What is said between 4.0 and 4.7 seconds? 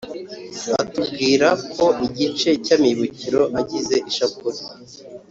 ishapule